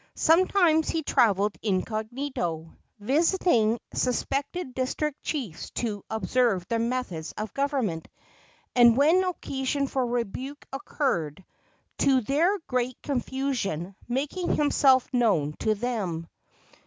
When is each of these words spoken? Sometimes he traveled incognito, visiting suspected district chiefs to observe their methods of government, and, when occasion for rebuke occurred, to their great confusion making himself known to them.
Sometimes 0.15 0.89
he 0.89 1.03
traveled 1.03 1.59
incognito, 1.61 2.75
visiting 2.99 3.77
suspected 3.93 4.73
district 4.73 5.21
chiefs 5.21 5.69
to 5.75 6.03
observe 6.09 6.65
their 6.67 6.79
methods 6.79 7.33
of 7.33 7.53
government, 7.53 8.07
and, 8.75 8.97
when 8.97 9.23
occasion 9.23 9.85
for 9.85 10.03
rebuke 10.07 10.65
occurred, 10.73 11.45
to 11.99 12.21
their 12.21 12.57
great 12.65 12.99
confusion 13.03 13.95
making 14.07 14.55
himself 14.55 15.07
known 15.13 15.53
to 15.59 15.75
them. 15.75 16.27